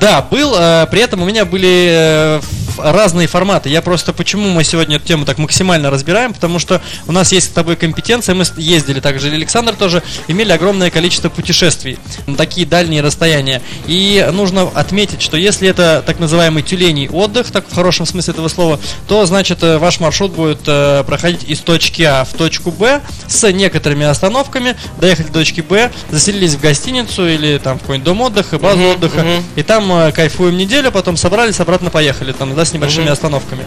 Да, 0.00 0.26
был, 0.28 0.54
э, 0.56 0.86
при 0.90 1.02
этом 1.02 1.22
у 1.22 1.24
меня 1.24 1.44
были 1.44 1.88
э, 1.90 2.40
разные 2.78 3.26
форматы. 3.26 3.68
Я 3.68 3.82
просто, 3.82 4.12
почему 4.12 4.48
мы 4.48 4.64
сегодня 4.64 4.96
эту 4.96 5.06
тему 5.06 5.24
так 5.24 5.38
максимально 5.38 5.90
разбираем, 5.90 6.32
потому 6.32 6.58
что 6.58 6.80
у 7.06 7.12
нас 7.12 7.32
есть 7.32 7.48
с 7.48 7.50
тобой 7.50 7.76
компетенция, 7.76 8.34
мы 8.34 8.44
ездили 8.56 9.00
также, 9.00 9.28
Александр 9.28 9.74
тоже, 9.74 10.02
имели 10.26 10.52
огромное 10.52 10.90
количество 10.90 11.28
путешествий 11.28 11.98
на 12.26 12.36
такие 12.36 12.66
дальние 12.66 13.02
расстояния. 13.02 13.62
И 13.86 14.26
нужно 14.32 14.62
отметить, 14.74 15.22
что 15.22 15.36
если 15.36 15.68
это 15.68 16.02
так 16.04 16.18
называемый 16.18 16.62
тюленей 16.62 17.08
отдых, 17.08 17.50
так 17.50 17.68
в 17.68 17.74
хорошем 17.74 18.06
смысле 18.06 18.32
этого 18.32 18.48
слова, 18.48 18.80
то 19.06 19.24
значит 19.26 19.62
э, 19.62 19.78
ваш 19.78 20.00
маршрут 20.00 20.32
будет 20.32 20.60
э, 20.66 21.04
проходить 21.06 21.44
из 21.44 21.60
точки 21.60 22.02
А 22.02 22.24
в 22.24 22.32
точку 22.34 22.70
Б 22.70 23.00
с 23.26 23.50
некоторыми 23.52 24.06
остановками, 24.06 24.76
доехали 25.00 25.26
до 25.26 25.34
точки 25.34 25.60
Б, 25.60 25.90
заселились 26.10 26.54
в 26.54 26.60
гостиницу 26.60 27.26
или 27.26 27.58
там 27.58 27.78
в 27.78 27.82
какой-нибудь 27.82 28.04
дом 28.04 28.20
отдыха, 28.20 28.58
базу 28.58 28.78
Мгм, 28.78 28.90
отдыха, 28.90 29.20
мгм. 29.20 29.44
и 29.56 29.62
там 29.62 29.92
э, 29.92 30.12
кайфуем 30.12 30.56
неделю, 30.56 30.92
потом 30.92 31.16
собрались, 31.16 31.60
обратно 31.60 31.90
поехали, 31.90 32.32
там, 32.32 32.54
да, 32.54 32.64
с 32.68 32.72
небольшими 32.72 33.04
Мгм. 33.04 33.12
остановками. 33.12 33.66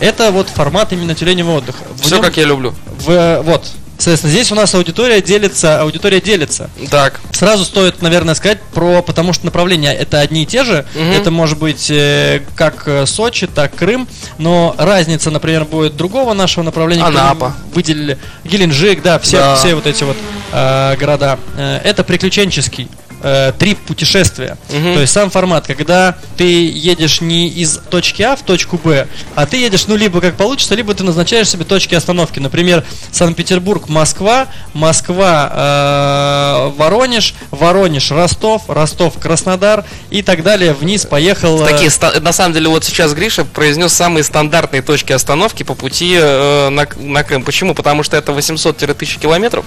Это 0.00 0.30
вот 0.30 0.48
формат 0.48 0.92
именно 0.92 1.14
тюленевого 1.14 1.58
отдыха. 1.58 1.82
В 1.96 2.02
Все 2.02 2.16
нем- 2.16 2.24
как 2.24 2.36
я 2.36 2.44
люблю. 2.44 2.74
в, 3.04 3.42
вот. 3.42 3.64
Соответственно, 3.98 4.32
здесь 4.32 4.50
у 4.50 4.56
нас 4.56 4.74
аудитория 4.74 5.20
делится, 5.22 5.80
аудитория 5.80 6.20
делится. 6.20 6.68
Так. 6.90 7.20
Сразу 7.30 7.64
стоит, 7.64 8.02
наверное, 8.02 8.34
сказать 8.34 8.60
про, 8.74 9.00
потому 9.00 9.32
что 9.32 9.44
направления 9.44 9.92
это 9.94 10.18
одни 10.18 10.42
и 10.42 10.46
те 10.46 10.64
же. 10.64 10.84
Мгм. 10.96 11.12
Это 11.12 11.30
может 11.30 11.56
быть 11.58 11.88
э, 11.88 12.42
как 12.56 12.82
э, 12.88 13.06
Сочи, 13.06 13.46
так 13.46 13.72
Крым, 13.76 14.08
но 14.38 14.74
разница, 14.76 15.30
например, 15.30 15.66
будет 15.66 15.96
другого 15.96 16.32
нашего 16.34 16.64
направления. 16.64 17.04
Анапа. 17.04 17.54
Выделили 17.74 18.18
Геленджик, 18.42 19.02
да, 19.02 19.20
все, 19.20 19.36
Да. 19.38 19.54
все 19.54 19.76
вот 19.76 19.86
эти 19.86 20.02
вот 20.02 20.16
э, 20.52 20.96
города. 20.96 21.38
Э, 21.56 21.78
это 21.84 22.02
приключенческий 22.02 22.88
э, 23.22 23.52
трип 23.58 23.78
путешествия. 23.80 24.56
Мгм. 24.70 24.94
То 24.94 25.00
есть 25.00 25.12
сам 25.12 25.30
формат, 25.30 25.66
когда 25.66 26.16
ты 26.36 26.44
едешь 26.68 27.20
не 27.20 27.48
из 27.48 27.78
точки 27.90 28.22
А 28.22 28.36
в 28.36 28.42
точку 28.42 28.78
Б, 28.82 29.06
а 29.34 29.46
ты 29.46 29.56
едешь, 29.56 29.86
ну, 29.86 29.96
либо 29.96 30.20
как 30.20 30.36
получится, 30.36 30.74
либо 30.74 30.94
ты 30.94 31.04
назначаешь 31.04 31.48
себе 31.48 31.64
точки 31.64 31.94
остановки. 31.94 32.38
Например, 32.38 32.84
Санкт-Петербург, 33.10 33.88
Москва, 33.88 34.48
Москва, 34.72 35.50
э, 35.52 36.72
Воронеж, 36.76 37.34
Воронеж, 37.50 38.10
Ростов, 38.10 38.62
Ростов, 38.68 39.18
Краснодар 39.18 39.84
и 40.10 40.22
так 40.22 40.42
далее. 40.42 40.72
Вниз 40.72 41.06
поехал. 41.06 41.62
э, 41.62 41.66
Такие, 41.66 41.90
на 42.20 42.32
самом 42.32 42.54
деле, 42.54 42.68
вот 42.68 42.84
сейчас 42.84 43.14
Гриша 43.14 43.44
произнес 43.44 43.92
самые 43.92 44.24
стандартные 44.24 44.82
точки 44.82 45.12
остановки 45.12 45.62
по 45.62 45.74
пути 45.74 46.16
э, 46.18 46.68
на, 46.70 46.86
на 46.96 47.22
Крым. 47.24 47.42
Почему? 47.42 47.74
Потому 47.74 48.02
что 48.02 48.16
это 48.16 48.32
800-1000 48.32 49.20
километров. 49.20 49.64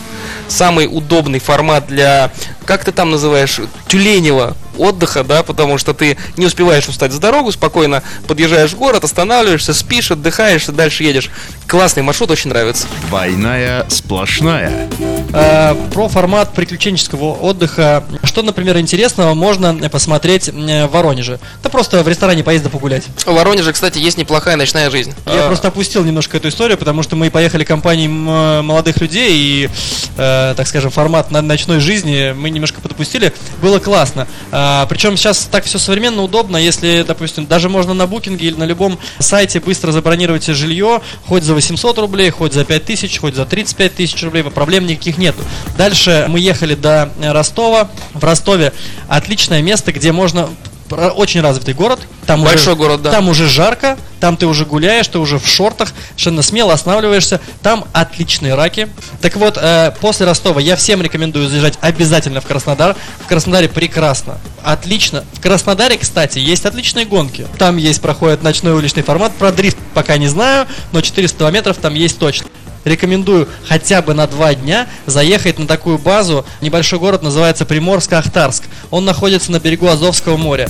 Самый 0.48 0.88
удобный 0.92 1.40
формат 1.40 1.88
для, 1.88 2.32
как 2.66 2.84
ты 2.84 2.92
там 2.92 3.12
называешь, 3.12 3.45
тюленева 3.88 4.56
отдыха, 4.78 5.24
да, 5.24 5.44
потому 5.44 5.78
что 5.78 5.94
ты 5.94 6.18
не 6.38 6.46
успеваешь 6.46 6.88
устать 6.88 7.12
с 7.12 7.18
дорогу, 7.20 7.52
спокойно 7.52 8.04
подъезжаешь 8.28 8.72
в 8.72 8.78
город, 8.78 9.04
останавливаешься, 9.04 9.74
спишь, 9.74 10.12
отдыхаешь 10.12 10.68
и 10.68 10.72
дальше 10.72 11.04
едешь. 11.04 11.30
Классный 11.68 12.04
маршрут, 12.04 12.32
очень 12.32 12.50
нравится. 12.50 12.88
Двойная 13.10 13.86
сплошная. 13.90 14.88
Э, 15.34 15.76
про 15.94 16.08
формат 16.08 16.54
приключенческого 16.54 17.34
отдыха. 17.34 18.04
Что, 18.24 18.42
например, 18.42 18.78
интересного 18.78 19.34
можно 19.34 19.74
посмотреть 19.90 20.50
э, 20.50 20.86
в 20.88 20.92
Воронеже? 20.92 21.40
Да 21.64 21.70
просто 21.70 22.04
в 22.04 22.08
ресторане 22.08 22.44
поесть 22.44 22.64
да 22.64 22.70
погулять. 22.70 23.04
В 23.26 23.34
Воронеже, 23.34 23.74
кстати, 23.74 23.98
есть 23.98 24.18
неплохая 24.18 24.56
ночная 24.56 24.90
жизнь. 24.90 25.14
Я 25.26 25.46
А, 25.46 25.48
просто 25.48 25.68
опустил 25.70 26.04
немножко 26.04 26.38
эту 26.38 26.50
историю, 26.50 26.78
потому 26.78 27.04
что 27.04 27.16
мы 27.16 27.30
поехали 27.32 27.64
компанией 27.64 28.08
м, 28.08 28.66
молодых 28.66 29.02
людей, 29.02 29.32
и, 29.34 29.70
э, 30.18 30.54
так 30.56 30.68
скажем, 30.68 30.92
формат 30.92 31.32
на- 31.32 31.42
ночной 31.42 31.80
жизни 31.80 32.34
мы 32.38 32.50
немножко 32.50 32.82
подопустили. 32.82 33.34
Было 33.62 33.80
классно. 33.80 34.28
А, 34.68 34.88
причем 34.88 35.16
сейчас 35.16 35.48
так 35.52 35.64
все 35.66 35.78
современно, 35.78 36.24
удобно, 36.24 36.58
если, 36.58 37.06
допустим, 37.08 37.46
даже 37.46 37.70
можно 37.70 37.94
на 37.94 38.08
букинге 38.08 38.48
или 38.48 38.56
на 38.56 38.64
любом 38.64 38.98
сайте 39.20 39.60
быстро 39.60 39.92
забронировать 39.92 40.44
жилье, 40.48 41.02
хоть 41.28 41.44
за 41.44 41.54
800 41.54 42.00
рублей, 42.00 42.32
хоть 42.32 42.54
за 42.54 42.66
5000, 42.66 43.20
хоть 43.20 43.36
за 43.36 43.46
35 43.46 43.94
тысяч 43.94 44.24
рублей, 44.24 44.42
проблем 44.46 44.88
никаких 44.88 45.20
нету. 45.20 45.44
Дальше 45.78 46.26
мы 46.30 46.40
ехали 46.40 46.74
до 46.74 47.12
Ростова. 47.22 47.92
В 48.16 48.24
Ростове 48.24 48.74
отличное 49.08 49.62
место, 49.62 49.92
где 49.94 50.12
можно 50.12 50.50
очень 50.90 51.42
развитый 51.42 51.74
город. 51.74 52.00
Там 52.26 52.44
Большой 52.44 52.74
уже, 52.74 52.76
город, 52.76 53.02
да. 53.02 53.12
Там 53.12 53.30
уже 53.30 53.48
жарко, 53.48 53.98
там 54.20 54.38
ты 54.38 54.46
уже 54.46 54.66
гуляешь, 54.66 55.08
ты 55.08 55.20
уже 55.20 55.40
в 55.40 55.48
шортах, 55.48 55.94
совершенно 56.10 56.42
смело 56.42 56.74
останавливаешься. 56.74 57.40
Там 57.62 57.86
отличные 57.94 58.56
раки. 58.56 58.90
Так 59.22 59.36
вот, 59.36 59.58
э, 59.60 59.94
после 60.00 60.26
Ростова 60.26 60.60
я 60.62 60.76
всем 60.76 61.02
рекомендую 61.02 61.48
заезжать 61.50 61.78
обязательно 61.82 62.42
в 62.42 62.46
Краснодар. 62.46 62.96
В 63.24 63.28
Краснодаре 63.28 63.70
прекрасно, 63.70 64.38
отлично. 64.64 65.24
В 65.34 65.42
Краснодаре, 65.42 65.98
кстати, 65.98 66.40
есть 66.40 66.66
отличные 66.66 67.06
гонки. 67.06 67.48
Там 67.58 67.78
есть, 67.78 68.02
проходит 68.02 68.44
ночной 68.44 68.74
уличный 68.74 69.04
формат. 69.04 69.34
Про 69.34 69.52
дрифт 69.52 69.78
пока 69.94 70.18
не 70.18 70.28
знаю, 70.28 70.68
но 70.92 71.02
400 71.02 71.38
километров 71.38 71.78
там 71.78 71.94
есть 71.94 72.20
точно. 72.20 72.48
Рекомендую 72.86 73.50
хотя 73.68 74.02
бы 74.02 74.14
на 74.14 74.28
два 74.28 74.54
дня 74.56 74.88
заехать 75.06 75.60
на 75.60 75.68
такую 75.68 75.98
базу. 75.98 76.46
Небольшой 76.62 77.00
город 77.00 77.24
называется 77.24 77.66
Приморско-Ахтарск. 77.66 78.64
Он 78.92 79.04
находится 79.04 79.52
на 79.52 79.60
берегу 79.60 79.88
Азовского 79.88 80.38
моря. 80.38 80.70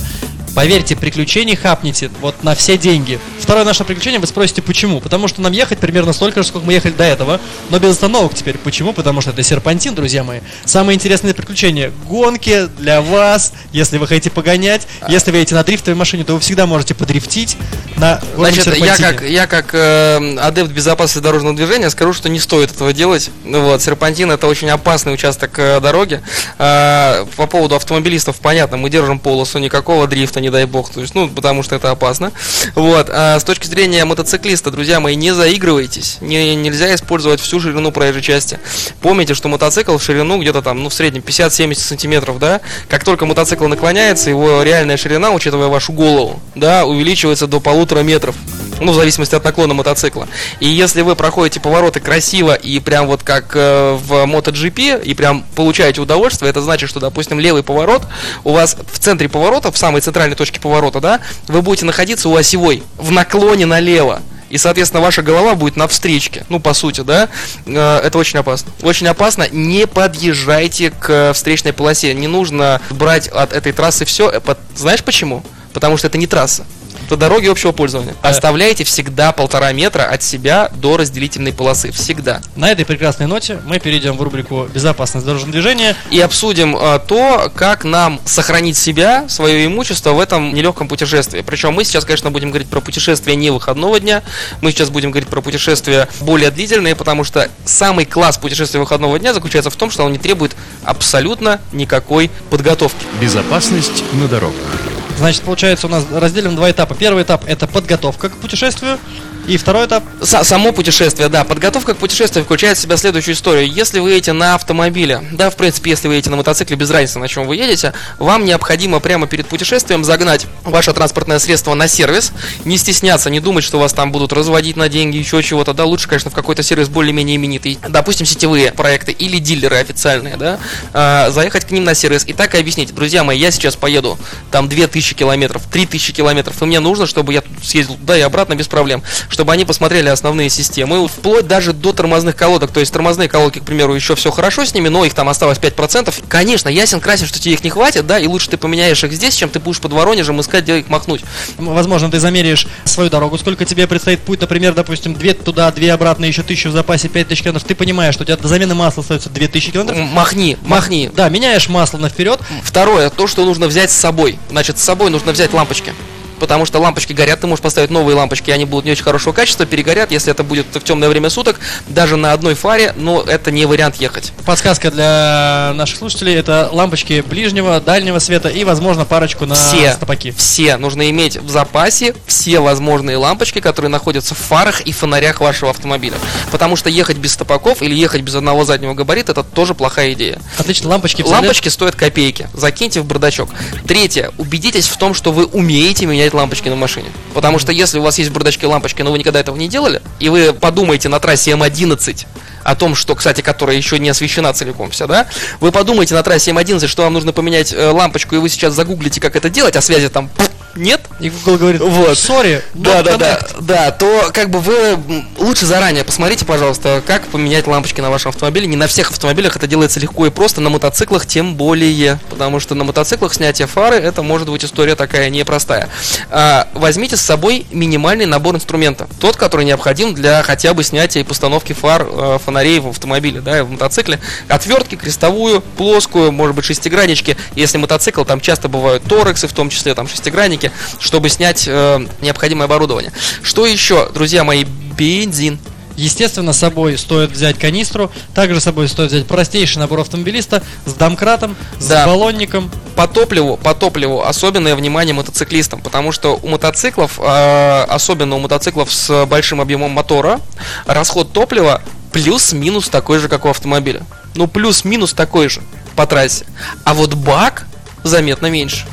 Поверьте, 0.54 0.96
приключений 0.96 1.54
хапните 1.54 2.10
вот 2.22 2.42
на 2.42 2.54
все 2.54 2.78
деньги. 2.78 3.20
Второе 3.46 3.64
наше 3.64 3.84
приключение, 3.84 4.18
вы 4.18 4.26
спросите, 4.26 4.60
почему? 4.60 5.00
Потому 5.00 5.28
что 5.28 5.40
нам 5.40 5.52
ехать 5.52 5.78
примерно 5.78 6.12
столько 6.12 6.42
же, 6.42 6.48
сколько 6.48 6.66
мы 6.66 6.72
ехали 6.72 6.90
до 6.90 7.04
этого, 7.04 7.40
но 7.70 7.78
без 7.78 7.90
остановок 7.90 8.34
теперь. 8.34 8.58
Почему? 8.58 8.92
Потому 8.92 9.20
что 9.20 9.30
это 9.30 9.40
серпантин, 9.44 9.94
друзья 9.94 10.24
мои. 10.24 10.40
Самое 10.64 10.96
интересное 10.96 11.32
приключение. 11.32 11.92
Гонки 12.08 12.66
для 12.76 13.00
вас, 13.00 13.52
если 13.70 13.98
вы 13.98 14.08
хотите 14.08 14.30
погонять. 14.30 14.88
Если 15.08 15.30
вы 15.30 15.36
едете 15.36 15.54
на 15.54 15.62
дрифтовой 15.62 15.96
машине, 15.96 16.24
то 16.24 16.34
вы 16.34 16.40
всегда 16.40 16.66
можете 16.66 16.96
подрифтить 16.96 17.56
на 17.98 18.20
Значит, 18.34 18.76
я 18.78 18.96
как, 18.96 19.22
я 19.22 19.46
как 19.46 19.72
э, 19.74 20.36
адепт 20.38 20.72
безопасности 20.72 21.22
дорожного 21.22 21.54
движения 21.54 21.88
скажу, 21.90 22.14
что 22.14 22.28
не 22.28 22.40
стоит 22.40 22.72
этого 22.72 22.92
делать. 22.92 23.30
Ну 23.44 23.62
Вот, 23.62 23.80
серпантин 23.80 24.32
это 24.32 24.48
очень 24.48 24.68
опасный 24.70 25.14
участок 25.14 25.56
э, 25.60 25.78
дороги. 25.78 26.20
Э, 26.58 27.24
по 27.36 27.46
поводу 27.46 27.76
автомобилистов, 27.76 28.40
понятно, 28.40 28.76
мы 28.76 28.90
держим 28.90 29.20
полосу, 29.20 29.60
никакого 29.60 30.08
дрифта, 30.08 30.40
не 30.40 30.50
дай 30.50 30.64
бог, 30.64 30.90
то 30.90 31.00
есть, 31.00 31.14
ну, 31.14 31.28
потому 31.28 31.62
что 31.62 31.76
это 31.76 31.92
опасно. 31.92 32.32
Вот, 32.74 33.08
а 33.08 33.35
с 33.40 33.44
точки 33.44 33.66
зрения 33.66 34.04
мотоциклиста, 34.04 34.70
друзья 34.70 35.00
мои, 35.00 35.16
не 35.16 35.34
заигрывайтесь, 35.34 36.18
не, 36.20 36.54
нельзя 36.54 36.94
использовать 36.94 37.40
всю 37.40 37.60
ширину 37.60 37.92
проезжей 37.92 38.22
части. 38.22 38.58
Помните, 39.00 39.34
что 39.34 39.48
мотоцикл 39.48 39.96
в 39.96 40.02
ширину 40.02 40.40
где-то 40.40 40.62
там, 40.62 40.82
ну, 40.82 40.88
в 40.88 40.94
среднем 40.94 41.22
50-70 41.22 41.74
сантиметров, 41.74 42.38
да, 42.38 42.60
как 42.88 43.04
только 43.04 43.26
мотоцикл 43.26 43.66
наклоняется, 43.66 44.30
его 44.30 44.62
реальная 44.62 44.96
ширина, 44.96 45.32
учитывая 45.32 45.68
вашу 45.68 45.92
голову, 45.92 46.40
да, 46.54 46.86
увеличивается 46.86 47.46
до 47.46 47.60
полутора 47.60 48.00
метров. 48.00 48.34
Ну, 48.80 48.92
в 48.92 48.94
зависимости 48.94 49.34
от 49.34 49.44
наклона 49.44 49.74
мотоцикла. 49.74 50.28
И 50.60 50.68
если 50.68 51.02
вы 51.02 51.16
проходите 51.16 51.60
повороты 51.60 52.00
красиво 52.00 52.54
и 52.54 52.78
прям 52.78 53.06
вот 53.06 53.22
как 53.22 53.52
э, 53.54 53.98
в 54.00 54.24
MotoGP, 54.24 55.02
и 55.02 55.14
прям 55.14 55.44
получаете 55.54 56.00
удовольствие, 56.00 56.50
это 56.50 56.60
значит, 56.60 56.90
что, 56.90 57.00
допустим, 57.00 57.40
левый 57.40 57.62
поворот, 57.62 58.02
у 58.44 58.52
вас 58.52 58.76
в 58.92 58.98
центре 58.98 59.28
поворота, 59.28 59.72
в 59.72 59.78
самой 59.78 60.02
центральной 60.02 60.36
точке 60.36 60.60
поворота, 60.60 61.00
да, 61.00 61.20
вы 61.48 61.62
будете 61.62 61.86
находиться 61.86 62.28
у 62.28 62.36
осевой, 62.36 62.82
в 62.98 63.10
наклоне 63.10 63.66
налево. 63.66 64.20
И, 64.48 64.58
соответственно, 64.58 65.02
ваша 65.02 65.22
голова 65.22 65.54
будет 65.54 65.76
на 65.76 65.88
встречке. 65.88 66.44
Ну, 66.48 66.60
по 66.60 66.72
сути, 66.72 67.00
да. 67.00 67.28
Э, 67.66 68.00
Это 68.04 68.18
очень 68.18 68.38
опасно. 68.38 68.70
Очень 68.82 69.08
опасно. 69.08 69.48
Не 69.50 69.86
подъезжайте 69.86 70.90
к 70.90 71.32
встречной 71.34 71.72
полосе. 71.72 72.14
Не 72.14 72.28
нужно 72.28 72.80
брать 72.90 73.28
от 73.28 73.52
этой 73.52 73.72
трассы 73.72 74.04
все. 74.04 74.40
Знаешь 74.76 75.02
почему? 75.02 75.42
Потому 75.72 75.96
что 75.96 76.06
это 76.06 76.16
не 76.16 76.26
трасса. 76.26 76.64
Это 77.06 77.16
дороги 77.16 77.46
общего 77.46 77.70
пользования. 77.70 78.14
Э. 78.22 78.30
Оставляйте 78.30 78.82
всегда 78.82 79.30
полтора 79.30 79.72
метра 79.72 80.02
от 80.02 80.24
себя 80.24 80.70
до 80.74 80.96
разделительной 80.96 81.52
полосы. 81.52 81.92
Всегда. 81.92 82.40
На 82.56 82.70
этой 82.70 82.84
прекрасной 82.84 83.28
ноте 83.28 83.60
мы 83.64 83.78
перейдем 83.78 84.16
в 84.16 84.22
рубрику 84.22 84.66
«Безопасность 84.74 85.24
дорожного 85.24 85.52
движения». 85.52 85.96
И 86.10 86.20
обсудим 86.20 86.76
э, 86.76 86.98
то, 87.06 87.50
как 87.54 87.84
нам 87.84 88.20
сохранить 88.24 88.76
себя, 88.76 89.28
свое 89.28 89.66
имущество 89.66 90.12
в 90.12 90.20
этом 90.20 90.52
нелегком 90.52 90.88
путешествии. 90.88 91.44
Причем 91.46 91.74
мы 91.74 91.84
сейчас, 91.84 92.04
конечно, 92.04 92.32
будем 92.32 92.50
говорить 92.50 92.68
про 92.68 92.80
путешествия 92.80 93.36
не 93.36 93.50
выходного 93.50 94.00
дня. 94.00 94.24
Мы 94.60 94.72
сейчас 94.72 94.90
будем 94.90 95.12
говорить 95.12 95.28
про 95.28 95.40
путешествия 95.40 96.08
более 96.20 96.50
длительные, 96.50 96.96
потому 96.96 97.22
что 97.22 97.48
самый 97.64 98.04
класс 98.04 98.36
путешествия 98.36 98.80
выходного 98.80 99.16
дня 99.20 99.32
заключается 99.32 99.70
в 99.70 99.76
том, 99.76 99.92
что 99.92 100.02
он 100.02 100.10
не 100.10 100.18
требует 100.18 100.56
абсолютно 100.82 101.60
никакой 101.72 102.32
подготовки. 102.50 103.06
Безопасность 103.20 104.02
на 104.12 104.26
дорогах. 104.26 104.95
Значит, 105.18 105.42
получается, 105.42 105.86
у 105.86 105.90
нас 105.90 106.04
разделим 106.12 106.56
два 106.56 106.70
этапа. 106.70 106.94
Первый 106.94 107.22
этап– 107.22 107.44
это 107.46 107.66
подготовка 107.66 108.28
к 108.28 108.36
путешествию. 108.36 108.98
И 109.46 109.58
второй 109.58 109.86
этап 109.86 110.02
Са- 110.20 110.42
само 110.42 110.72
путешествие, 110.72 111.28
да. 111.28 111.44
Подготовка 111.44 111.94
к 111.94 111.98
путешествию 111.98 112.44
включает 112.44 112.78
в 112.78 112.80
себя 112.80 112.96
следующую 112.96 113.36
историю. 113.36 113.70
Если 113.70 114.00
вы 114.00 114.10
едете 114.10 114.32
на 114.32 114.56
автомобиле, 114.56 115.22
да, 115.32 115.50
в 115.50 115.56
принципе, 115.56 115.90
если 115.90 116.08
вы 116.08 116.14
едете 116.14 116.30
на 116.30 116.36
мотоцикле, 116.36 116.76
без 116.76 116.90
разницы, 116.90 117.20
на 117.20 117.28
чем 117.28 117.46
вы 117.46 117.54
едете, 117.54 117.92
вам 118.18 118.44
необходимо 118.44 118.98
прямо 118.98 119.28
перед 119.28 119.46
путешествием 119.46 120.02
загнать 120.02 120.46
ваше 120.64 120.92
транспортное 120.92 121.38
средство 121.38 121.74
на 121.74 121.86
сервис, 121.86 122.32
не 122.64 122.76
стесняться, 122.76 123.30
не 123.30 123.38
думать, 123.38 123.62
что 123.62 123.78
вас 123.78 123.92
там 123.92 124.10
будут 124.10 124.32
разводить 124.32 124.76
на 124.76 124.88
деньги, 124.88 125.16
еще 125.16 125.40
чего-то, 125.44 125.74
да, 125.74 125.84
лучше, 125.84 126.08
конечно, 126.08 126.32
в 126.32 126.34
какой-то 126.34 126.64
сервис 126.64 126.88
более-менее 126.88 127.36
именитый, 127.36 127.78
допустим, 127.88 128.26
сетевые 128.26 128.72
проекты 128.72 129.12
или 129.12 129.38
дилеры 129.38 129.76
официальные, 129.76 130.36
да, 130.36 130.58
а, 130.92 131.30
заехать 131.30 131.66
к 131.66 131.70
ним 131.70 131.84
на 131.84 131.94
сервис 131.94 132.24
и 132.26 132.32
так 132.32 132.56
и 132.56 132.58
объяснить, 132.58 132.92
друзья 132.92 133.22
мои, 133.22 133.38
я 133.38 133.52
сейчас 133.52 133.76
поеду 133.76 134.18
там 134.50 134.68
2000 134.68 135.05
километров, 135.14 135.62
3000 135.70 136.12
километров, 136.12 136.60
и 136.62 136.64
мне 136.66 136.80
нужно, 136.80 137.06
чтобы 137.06 137.32
я 137.32 137.40
тут 137.40 137.52
съездил 137.64 137.96
туда 137.96 138.16
и 138.16 138.20
обратно 138.20 138.54
без 138.54 138.68
проблем, 138.68 139.02
чтобы 139.28 139.52
они 139.52 139.64
посмотрели 139.64 140.08
основные 140.08 140.50
системы, 140.50 141.06
вплоть 141.08 141.46
даже 141.46 141.72
до 141.72 141.92
тормозных 141.92 142.36
колодок, 142.36 142.70
то 142.70 142.80
есть 142.80 142.92
тормозные 142.92 143.28
колодки, 143.28 143.58
к 143.58 143.64
примеру, 143.64 143.94
еще 143.94 144.14
все 144.16 144.30
хорошо 144.30 144.64
с 144.64 144.74
ними, 144.74 144.88
но 144.88 145.04
их 145.04 145.14
там 145.14 145.28
осталось 145.28 145.58
5%. 145.58 146.12
Конечно, 146.28 146.68
ясен 146.68 147.00
красен, 147.00 147.26
что 147.26 147.38
тебе 147.38 147.54
их 147.54 147.64
не 147.64 147.70
хватит, 147.70 148.06
да, 148.06 148.18
и 148.18 148.26
лучше 148.26 148.50
ты 148.50 148.56
поменяешь 148.56 149.02
их 149.04 149.12
здесь, 149.12 149.34
чем 149.34 149.48
ты 149.48 149.58
будешь 149.60 149.80
под 149.80 149.92
Воронежем 149.92 150.40
искать, 150.40 150.64
где 150.64 150.78
их 150.78 150.88
махнуть. 150.88 151.22
Возможно, 151.58 152.10
ты 152.10 152.20
замеряешь 152.20 152.66
свою 152.84 153.10
дорогу, 153.10 153.38
сколько 153.38 153.64
тебе 153.64 153.86
предстоит 153.86 154.20
путь, 154.20 154.40
например, 154.40 154.74
допустим, 154.74 155.14
две 155.14 155.34
туда, 155.34 155.70
две 155.72 155.92
обратно, 155.92 156.24
еще 156.24 156.42
тысячу 156.42 156.70
в 156.70 156.72
запасе, 156.72 157.08
пять 157.08 157.28
тысяч 157.28 157.42
километров. 157.42 157.66
Ты 157.68 157.74
понимаешь, 157.74 158.14
что 158.14 158.22
у 158.22 158.26
тебя 158.26 158.36
до 158.36 158.48
замены 158.48 158.74
масла 158.74 159.02
остается 159.02 159.30
две 159.30 159.48
тысячи 159.48 159.70
километров. 159.70 159.98
М- 159.98 160.06
Махни, 160.08 160.56
махни. 160.62 161.10
Да, 161.14 161.28
меняешь 161.28 161.68
масло 161.68 161.98
на 161.98 162.08
вперед. 162.08 162.40
Второе, 162.62 163.10
то, 163.10 163.26
что 163.26 163.44
нужно 163.44 163.66
взять 163.66 163.90
с 163.90 163.94
собой. 163.94 164.38
Значит, 164.50 164.78
с 164.78 164.82
собой 164.82 164.95
нужно 165.10 165.32
взять 165.32 165.52
лампочки. 165.52 165.92
Потому 166.38 166.66
что 166.66 166.78
лампочки 166.78 167.12
горят, 167.12 167.40
ты 167.40 167.46
можешь 167.46 167.62
поставить 167.62 167.90
новые 167.90 168.16
лампочки, 168.16 168.50
они 168.50 168.64
будут 168.64 168.84
не 168.84 168.92
очень 168.92 169.04
хорошего 169.04 169.32
качества, 169.32 169.66
перегорят, 169.66 170.10
если 170.10 170.30
это 170.30 170.42
будет 170.42 170.66
в 170.72 170.80
темное 170.80 171.08
время 171.08 171.30
суток, 171.30 171.60
даже 171.88 172.16
на 172.16 172.32
одной 172.32 172.54
фаре, 172.54 172.92
но 172.96 173.22
это 173.22 173.50
не 173.50 173.66
вариант 173.66 173.96
ехать. 173.96 174.32
Подсказка 174.44 174.90
для 174.90 175.72
наших 175.74 175.98
слушателей 175.98 176.34
это 176.34 176.68
лампочки 176.72 177.22
ближнего, 177.26 177.80
дальнего 177.80 178.18
света 178.18 178.48
и, 178.48 178.64
возможно, 178.64 179.04
парочку 179.04 179.46
на 179.46 179.54
все, 179.54 179.92
стопаки. 179.92 180.32
все 180.32 180.76
нужно 180.76 181.10
иметь 181.10 181.36
в 181.36 181.50
запасе 181.50 182.14
все 182.26 182.60
возможные 182.60 183.16
лампочки, 183.16 183.60
которые 183.60 183.90
находятся 183.90 184.34
в 184.34 184.38
фарах 184.38 184.80
и 184.80 184.92
фонарях 184.92 185.40
вашего 185.40 185.70
автомобиля. 185.70 186.16
Потому 186.50 186.76
что 186.76 186.90
ехать 186.90 187.18
без 187.18 187.32
стопаков 187.32 187.82
или 187.82 187.94
ехать 187.94 188.22
без 188.22 188.34
одного 188.34 188.64
заднего 188.64 188.94
габарита 188.94 189.32
это 189.32 189.42
тоже 189.42 189.74
плохая 189.74 190.12
идея. 190.12 190.40
Отлично, 190.58 190.90
лампочки 190.90 191.22
Лампочки 191.22 191.68
стоят 191.68 191.96
копейки. 191.96 192.48
Закиньте 192.54 193.00
в 193.00 193.04
бардачок. 193.04 193.50
Третье. 193.86 194.30
Убедитесь 194.38 194.88
в 194.88 194.96
том, 194.96 195.14
что 195.14 195.32
вы 195.32 195.44
умеете 195.44 196.06
менять 196.06 196.25
лампочки 196.34 196.68
на 196.68 196.76
машине. 196.76 197.08
Потому 197.34 197.58
что 197.58 197.72
если 197.72 197.98
у 197.98 198.02
вас 198.02 198.18
есть 198.18 198.30
в 198.30 198.32
бардачке 198.32 198.66
лампочки, 198.66 199.02
но 199.02 199.12
вы 199.12 199.18
никогда 199.18 199.40
этого 199.40 199.56
не 199.56 199.68
делали, 199.68 200.02
и 200.20 200.28
вы 200.28 200.52
подумаете 200.52 201.08
на 201.08 201.20
трассе 201.20 201.52
М11 201.52 202.26
о 202.64 202.74
том, 202.74 202.94
что, 202.94 203.14
кстати, 203.14 203.42
которая 203.42 203.76
еще 203.76 203.98
не 203.98 204.08
освещена 204.08 204.52
целиком 204.52 204.90
вся, 204.90 205.06
да, 205.06 205.28
вы 205.60 205.70
подумаете 205.70 206.14
на 206.14 206.22
трассе 206.22 206.50
М11, 206.50 206.86
что 206.86 207.04
вам 207.04 207.12
нужно 207.12 207.32
поменять 207.32 207.72
э, 207.72 207.90
лампочку, 207.90 208.34
и 208.34 208.38
вы 208.38 208.48
сейчас 208.48 208.74
загуглите, 208.74 209.20
как 209.20 209.36
это 209.36 209.48
делать, 209.48 209.76
а 209.76 209.80
связи 209.80 210.08
там 210.08 210.30
нет, 210.76 211.00
И 211.20 211.30
Google 211.30 211.58
говорит, 211.58 211.80
Вот. 211.80 212.18
сори, 212.18 212.62
да, 212.74 213.02
да, 213.02 213.16
да, 213.16 213.40
да, 213.60 213.90
то 213.90 214.30
как 214.32 214.50
бы 214.50 214.60
вы 214.60 214.98
лучше 215.38 215.66
заранее 215.66 216.04
посмотрите, 216.04 216.44
пожалуйста, 216.44 217.02
как 217.06 217.26
поменять 217.26 217.66
лампочки 217.66 218.00
на 218.00 218.10
вашем 218.10 218.30
автомобиле. 218.30 218.66
Не 218.66 218.76
на 218.76 218.86
всех 218.86 219.10
автомобилях 219.10 219.56
это 219.56 219.66
делается 219.66 220.00
легко 220.00 220.26
и 220.26 220.30
просто, 220.30 220.60
на 220.60 220.70
мотоциклах 220.70 221.26
тем 221.26 221.54
более, 221.54 222.18
потому 222.30 222.60
что 222.60 222.74
на 222.74 222.84
мотоциклах 222.84 223.34
снятие 223.34 223.66
фары 223.66 223.96
это 223.96 224.22
может 224.22 224.48
быть 224.48 224.64
история 224.64 224.94
такая 224.94 225.30
непростая. 225.30 225.88
А, 226.30 226.68
возьмите 226.74 227.16
с 227.16 227.20
собой 227.20 227.66
минимальный 227.70 228.26
набор 228.26 228.56
инструмента, 228.56 229.08
тот, 229.20 229.36
который 229.36 229.64
необходим 229.64 230.14
для 230.14 230.42
хотя 230.42 230.74
бы 230.74 230.84
снятия 230.84 231.22
и 231.22 231.24
постановки 231.24 231.72
фар, 231.72 232.06
э, 232.08 232.38
фонарей 232.44 232.78
в 232.80 232.88
автомобиле, 232.88 233.40
да, 233.40 233.58
и 233.58 233.62
в 233.62 233.70
мотоцикле. 233.70 234.20
Отвертки, 234.48 234.96
крестовую, 234.96 235.60
плоскую, 235.60 236.32
может 236.32 236.54
быть 236.54 236.64
шестиграннички. 236.64 237.36
Если 237.54 237.78
мотоцикл, 237.78 238.24
там 238.24 238.40
часто 238.40 238.68
бывают 238.68 239.02
торексы, 239.04 239.48
в 239.48 239.52
том 239.52 239.70
числе 239.70 239.94
там 239.94 240.08
шестигранники, 240.08 240.65
чтобы 240.98 241.28
снять 241.28 241.64
э, 241.66 242.06
необходимое 242.20 242.64
оборудование. 242.66 243.12
Что 243.42 243.66
еще, 243.66 244.08
друзья 244.12 244.44
мои, 244.44 244.64
бензин. 244.96 245.58
Естественно, 245.96 246.52
с 246.52 246.58
собой 246.58 246.98
стоит 246.98 247.30
взять 247.30 247.58
канистру, 247.58 248.10
также 248.34 248.60
с 248.60 248.64
собой 248.64 248.86
стоит 248.86 249.10
взять 249.12 249.26
простейший 249.26 249.80
набор 249.80 250.00
автомобилиста 250.00 250.62
с 250.84 250.92
домкратом, 250.92 251.56
с 251.78 251.86
Да. 251.86 252.04
баллонником. 252.06 252.70
По 252.96 253.08
топливу, 253.08 253.56
по 253.56 253.74
топливу 253.74 254.22
особенное 254.22 254.74
внимание 254.76 255.14
мотоциклистам, 255.14 255.80
потому 255.80 256.12
что 256.12 256.38
у 256.42 256.48
мотоциклов, 256.48 257.18
э, 257.18 257.84
особенно 257.88 258.36
у 258.36 258.40
мотоциклов 258.40 258.92
с 258.92 259.24
большим 259.24 259.60
объемом 259.60 259.90
мотора, 259.92 260.40
расход 260.86 261.32
топлива 261.32 261.80
плюс-минус 262.12 262.88
такой 262.90 263.18
же, 263.18 263.28
как 263.28 263.46
у 263.46 263.48
автомобиля. 263.48 264.02
Ну, 264.34 264.46
плюс-минус 264.48 265.14
такой 265.14 265.48
же 265.48 265.62
по 265.94 266.06
трассе. 266.06 266.44
А 266.84 266.92
вот 266.92 267.14
бак 267.14 267.66
заметно 268.02 268.48
меньше. 268.48 268.86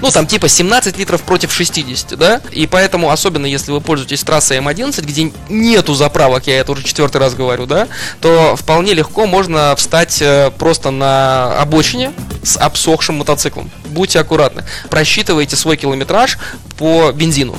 Ну, 0.00 0.10
там 0.10 0.26
типа 0.26 0.48
17 0.48 0.98
литров 0.98 1.22
против 1.22 1.52
60, 1.52 2.18
да? 2.18 2.40
И 2.50 2.66
поэтому, 2.66 3.10
особенно 3.10 3.46
если 3.46 3.72
вы 3.72 3.80
пользуетесь 3.80 4.22
трассой 4.22 4.58
М11, 4.58 5.02
где 5.02 5.32
нету 5.48 5.94
заправок, 5.94 6.46
я 6.46 6.58
это 6.58 6.72
уже 6.72 6.82
четвертый 6.82 7.18
раз 7.18 7.34
говорю, 7.34 7.66
да? 7.66 7.88
То 8.20 8.56
вполне 8.56 8.94
легко 8.94 9.26
можно 9.26 9.74
встать 9.76 10.20
э, 10.20 10.50
просто 10.58 10.90
на 10.90 11.60
обочине 11.60 12.12
с 12.42 12.56
обсохшим 12.56 13.16
мотоциклом. 13.16 13.70
Будьте 13.86 14.20
аккуратны. 14.20 14.64
Просчитывайте 14.90 15.56
свой 15.56 15.76
километраж 15.76 16.38
по 16.76 17.12
бензину. 17.12 17.56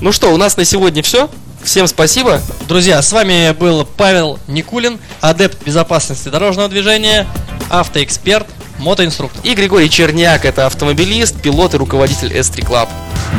Ну 0.00 0.12
что, 0.12 0.32
у 0.32 0.36
нас 0.36 0.56
на 0.56 0.64
сегодня 0.64 1.02
все. 1.02 1.28
Всем 1.62 1.86
спасибо. 1.86 2.42
Друзья, 2.68 3.00
с 3.00 3.10
вами 3.10 3.52
был 3.52 3.86
Павел 3.86 4.38
Никулин, 4.48 4.98
адепт 5.22 5.64
безопасности 5.64 6.28
дорожного 6.28 6.68
движения, 6.68 7.26
автоэксперт, 7.70 8.46
мотоинструктор. 8.78 9.40
И 9.44 9.54
Григорий 9.54 9.90
Черняк, 9.90 10.44
это 10.44 10.66
автомобилист, 10.66 11.40
пилот 11.40 11.74
и 11.74 11.76
руководитель 11.76 12.32
S3 12.32 12.66
Club. 12.66 12.88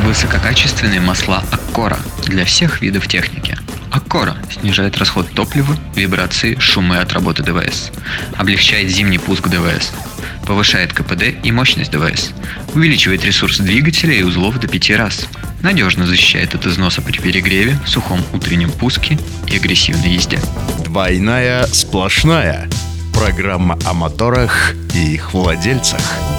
Высококачественные 0.04 1.00
масла 1.00 1.42
Аккора 1.50 1.98
для 2.24 2.44
всех 2.44 2.80
видов 2.82 3.08
техники. 3.08 3.56
Аккора 3.90 4.36
снижает 4.52 4.98
расход 4.98 5.30
топлива, 5.32 5.76
вибрации, 5.94 6.58
шумы 6.58 6.98
от 6.98 7.12
работы 7.12 7.42
ДВС. 7.42 7.90
Облегчает 8.36 8.90
зимний 8.90 9.18
пуск 9.18 9.48
ДВС. 9.48 9.92
Повышает 10.46 10.92
КПД 10.92 11.24
и 11.42 11.50
мощность 11.50 11.90
ДВС. 11.90 12.30
Увеличивает 12.74 13.24
ресурс 13.24 13.58
двигателя 13.58 14.14
и 14.14 14.22
узлов 14.22 14.58
до 14.60 14.68
5 14.68 14.90
раз. 14.90 15.26
Надежно 15.62 16.06
защищает 16.06 16.54
от 16.54 16.66
износа 16.66 17.00
при 17.00 17.18
перегреве, 17.18 17.78
сухом 17.86 18.22
утреннем 18.32 18.70
пуске 18.70 19.18
и 19.48 19.56
агрессивной 19.56 20.10
езде. 20.10 20.38
Двойная 20.84 21.66
сплошная. 21.66 22.68
Программа 23.16 23.78
о 23.84 23.94
моторах 23.94 24.74
и 24.94 25.14
их 25.14 25.32
владельцах. 25.32 26.35